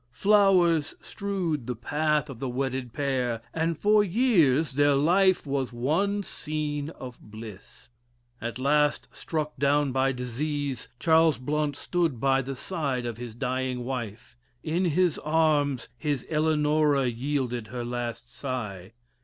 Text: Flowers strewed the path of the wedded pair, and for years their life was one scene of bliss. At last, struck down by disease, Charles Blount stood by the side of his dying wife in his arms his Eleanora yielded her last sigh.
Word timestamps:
Flowers 0.13 0.95
strewed 0.99 1.67
the 1.67 1.75
path 1.75 2.27
of 2.27 2.39
the 2.39 2.49
wedded 2.49 2.91
pair, 2.91 3.39
and 3.53 3.77
for 3.77 4.03
years 4.03 4.71
their 4.71 4.95
life 4.95 5.45
was 5.45 5.71
one 5.71 6.23
scene 6.23 6.89
of 6.89 7.19
bliss. 7.21 7.89
At 8.41 8.57
last, 8.57 9.09
struck 9.15 9.57
down 9.57 9.91
by 9.91 10.11
disease, 10.11 10.87
Charles 10.99 11.37
Blount 11.37 11.75
stood 11.75 12.19
by 12.19 12.41
the 12.41 12.55
side 12.55 13.05
of 13.05 13.17
his 13.17 13.35
dying 13.35 13.83
wife 13.85 14.35
in 14.63 14.85
his 14.85 15.19
arms 15.19 15.87
his 15.99 16.25
Eleanora 16.31 17.05
yielded 17.07 17.67
her 17.67 17.85
last 17.85 18.35
sigh. 18.35 18.93